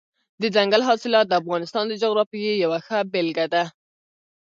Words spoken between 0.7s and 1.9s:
حاصلات د افغانستان